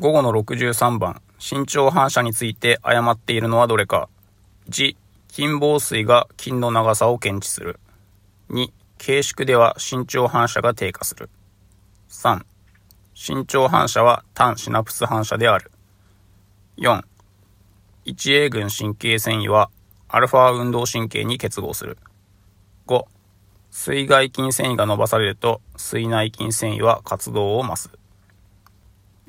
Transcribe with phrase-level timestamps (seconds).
[0.00, 4.08] 午後の63番、身長反射について誤っているのはどれか。
[4.70, 4.94] 1、
[5.28, 7.80] 筋紡錘が筋の長さを検知する。
[8.50, 8.70] 2、
[9.04, 11.28] 軽縮では身長反射が低下する。
[12.10, 12.44] 3、
[13.16, 15.72] 身長反射は単シナプス反射である。
[16.76, 17.02] 4、
[18.06, 19.68] 1 A 群神経繊維は
[20.06, 21.98] アルファ運動神経に結合する。
[22.86, 23.04] 5、
[23.72, 27.90] 水外筋繊維が伸ばされると水内筋繊維は活動を増す。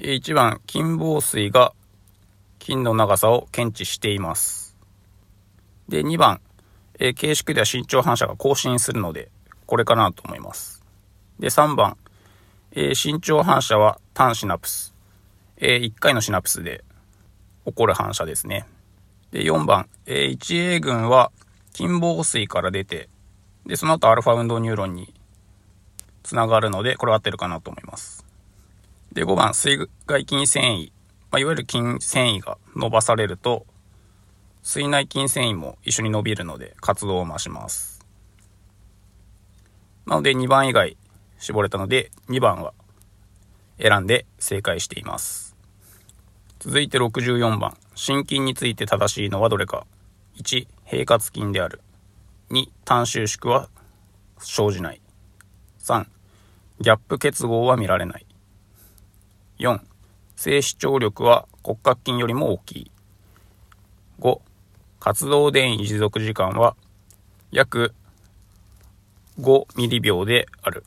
[0.01, 1.73] 1番、筋紡錘が
[2.61, 4.77] 筋の長さを検知しています。
[5.89, 6.39] で、2番、
[6.97, 9.29] え、形式では身長反射が更新するので、
[9.65, 10.81] これかなと思います。
[11.37, 11.97] で、3番、
[12.71, 14.95] え、身長反射は単シナプス。
[15.57, 16.85] え、1回のシナプスで
[17.65, 18.65] 起こる反射ですね。
[19.31, 21.29] で、4番、え、1A 群は
[21.73, 23.09] 筋紡錘から出て、
[23.65, 25.13] で、その後アルファ運動ニューロンに
[26.23, 28.18] つながるので、これ合ってるかなと思います。
[29.19, 30.93] で、5番、水外筋繊維。
[31.29, 33.65] まあ、いわゆる筋繊維が伸ばされると、
[34.63, 37.99] 水内筋繊維も一緒に伸びるので活動を増します。
[40.05, 40.95] なので2番以外
[41.37, 42.73] 絞れたので2番は
[43.77, 45.53] 選んで正解しています。
[46.59, 47.75] 続いて64番。
[47.95, 49.85] 心筋について正しいのはどれか。
[50.37, 51.81] 1、平滑筋である。
[52.51, 53.67] 2、単収縮は
[54.37, 55.01] 生じない。
[55.79, 56.05] 3、
[56.79, 58.25] ギャップ結合は見られない。
[59.59, 59.81] 4、
[60.37, 62.91] 静止張力は骨格筋よりも大きい。
[64.21, 64.39] 5、
[64.99, 66.77] 活動電位持続時間は
[67.51, 67.93] 約
[69.39, 70.85] 5ミリ秒である。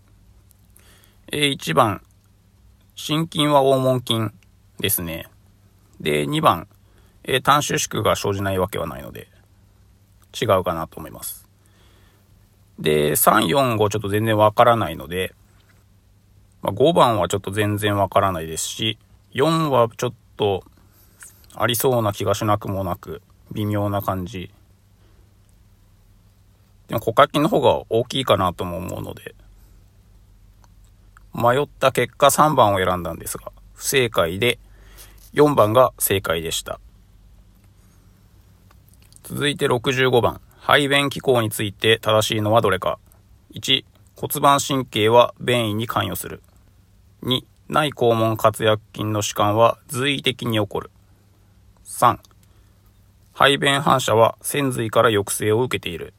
[1.28, 2.02] 1番、
[2.94, 4.34] 心筋は黄門筋
[4.78, 5.28] ですね。
[6.00, 6.66] で、2番、
[7.42, 9.28] 単収縮が生じないわけはないので、
[10.40, 11.46] 違うかなと思います。
[12.78, 15.34] で、3、4、5ちょっと全然わからないので、
[16.62, 18.98] まあ、5番はちょっと全然わからないですし、
[19.34, 20.64] 4はちょっと
[21.54, 23.20] ありそうな気がしなくもなく、
[23.52, 24.50] 微妙な感じ。
[26.88, 29.34] でも、骨格筋の方が大きいかなとも思うので、
[31.34, 34.58] 迷った結果3番を選んだんですが、不正解で、
[35.34, 36.78] 4番が正解でした。
[39.22, 40.40] 続いて65番。
[40.58, 42.98] 排便機構について正しいのはどれか。
[43.54, 43.84] 1、
[44.14, 46.42] 骨盤神経は便意に関与する。
[47.22, 50.90] 2、内肛門括約筋の弛緩は随意的に起こる。
[51.84, 52.18] 3、
[53.32, 56.14] 排便反射は潜髄から抑制を受けている。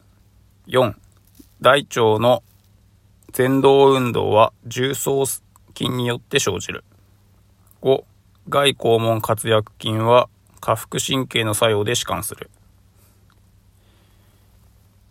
[0.67, 0.95] 4、
[1.61, 2.41] 大腸の
[3.37, 5.41] 前動運動は重層筋
[5.89, 6.85] によって生じる。
[7.81, 8.03] 5、
[8.47, 10.29] 外肛門括約筋は
[10.61, 12.49] 下腹神経の作用で弛緩する。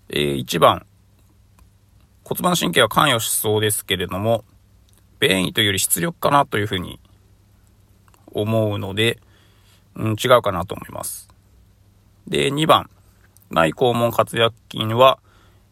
[0.09, 0.87] えー、1番、
[2.25, 4.45] 骨盤神経は関与しそうですけれども、
[5.23, 6.99] 便意というより出力かなというふうに
[8.33, 9.21] 思うので、
[9.95, 11.29] うん、違うかなと思います。
[12.27, 12.91] で、2番、
[13.49, 15.21] 内肛門括約筋は、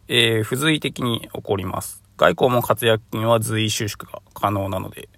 [0.06, 2.05] えー、不随的に起こります。
[2.16, 5.09] 外肛門括約筋は随意収縮が可能なので、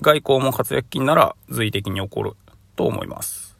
[0.00, 2.32] 外肛門括約筋なら随意的に起こる
[2.74, 3.56] と思います。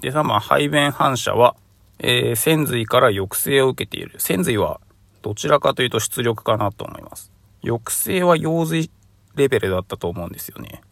[0.00, 1.56] で、3番、排便反射は、
[1.98, 4.20] えー、潜髄から抑制を受けている。
[4.20, 4.80] 潜髄は
[5.22, 7.33] どちらかというと出力かなと思います。
[7.64, 8.90] 抑制は用髄
[9.34, 10.82] レベルだったと思うんですよね。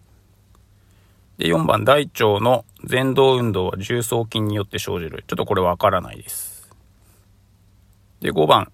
[1.38, 5.25] で、4番、大腸の前動運動は重層筋によって生じる。
[5.27, 6.71] ちょっとこれわからないです。
[8.21, 8.72] で、5番、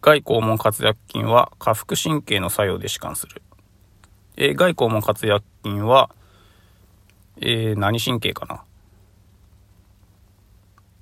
[0.00, 3.42] 外肛門括約筋は下腹神経の作用で弛緩する。
[4.36, 6.10] え、外肛門括約筋は、
[7.38, 8.62] えー、何神経かな？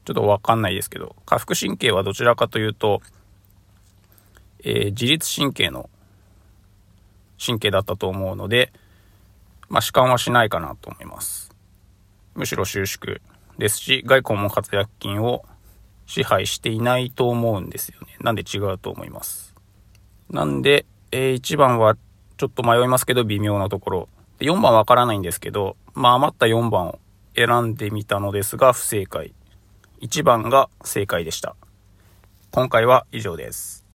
[0.05, 3.03] ちょっとわかんないですけど、下腹神経はどちらかというと、
[4.65, 5.91] えー、自律神経の
[7.45, 8.73] 神経だったと思うので、
[9.69, 11.55] まあ、弛緩はしないかなと思います。
[12.35, 13.19] むしろ収縮
[13.59, 15.45] ですし、外肛門括約筋を
[16.07, 18.17] 支配していないと思うんですよね。
[18.21, 19.55] なんで違うと思います。
[20.31, 21.97] なんで、えー、1番は
[22.37, 24.09] ちょっと迷いますけど微妙なところ。
[24.39, 26.99] で4番わからないんですけど、まあ余った4番を
[27.37, 29.33] 選んでみたのですが不正解。
[30.01, 31.57] 1番が正解でした。
[32.51, 33.84] 今回は以上です。